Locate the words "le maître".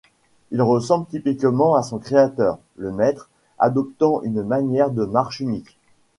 2.75-3.29